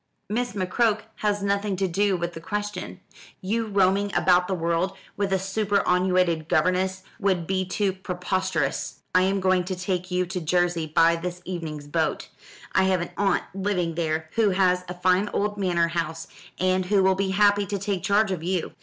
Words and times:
"Miss 0.27 0.53
McCroke 0.53 1.01
has 1.17 1.43
nothing 1.43 1.75
to 1.75 1.87
do 1.87 2.17
with 2.17 2.33
the 2.33 2.41
question. 2.41 3.01
You 3.39 3.67
roaming 3.67 4.11
about 4.15 4.47
the 4.47 4.55
world 4.55 4.97
with 5.15 5.31
a 5.31 5.37
superannuated 5.37 6.49
governess 6.49 7.03
would 7.19 7.45
be 7.45 7.65
too 7.65 7.93
preposterous. 7.93 9.01
I 9.13 9.21
am 9.21 9.39
going 9.39 9.63
to 9.65 9.75
take 9.75 10.09
you 10.09 10.25
to 10.25 10.41
Jersey 10.41 10.87
by 10.87 11.17
this 11.17 11.39
evening's 11.45 11.85
boat. 11.85 12.29
I 12.71 12.85
have 12.85 13.01
an 13.01 13.11
aunt 13.15 13.43
living 13.53 13.93
there 13.93 14.31
who 14.33 14.49
has 14.49 14.83
a 14.89 14.95
fine 14.95 15.29
old 15.33 15.55
manor 15.59 15.89
house, 15.89 16.27
and 16.59 16.83
who 16.87 17.03
will 17.03 17.13
be 17.13 17.29
happy 17.29 17.67
to 17.67 17.77
take 17.77 18.01
charge 18.01 18.31
of 18.31 18.41
you. 18.41 18.71